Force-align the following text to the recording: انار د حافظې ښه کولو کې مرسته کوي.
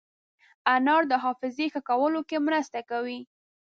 انار 0.75 1.03
د 1.11 1.13
حافظې 1.23 1.65
ښه 1.73 1.81
کولو 1.89 2.21
کې 2.29 2.37
مرسته 2.47 2.79
کوي. 2.89 3.19